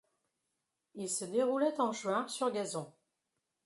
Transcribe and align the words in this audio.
Il 0.95 1.07
se 1.09 1.25
déroulait 1.25 1.79
en 1.79 1.91
juin 1.91 2.27
sur 2.27 2.51
gazon. 2.51 2.91